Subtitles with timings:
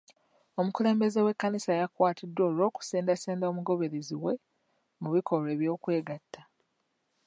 [0.59, 4.33] Omukulembeze w'ekkanisa yakwatiddwa olw'okusendasenda omugoberezi we
[5.01, 6.41] mu bikolwa eby'okwegatta.